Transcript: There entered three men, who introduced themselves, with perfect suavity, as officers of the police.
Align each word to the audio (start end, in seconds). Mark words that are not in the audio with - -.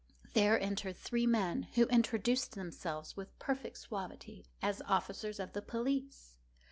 There 0.33 0.59
entered 0.59 0.97
three 0.97 1.27
men, 1.27 1.67
who 1.75 1.85
introduced 1.85 2.53
themselves, 2.55 3.15
with 3.15 3.37
perfect 3.37 3.77
suavity, 3.77 4.47
as 4.59 4.81
officers 4.87 5.39
of 5.39 5.53
the 5.53 5.61
police. 5.61 6.37